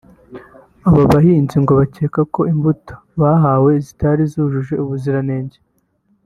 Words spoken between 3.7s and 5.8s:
zitari zujuje ubuziranenge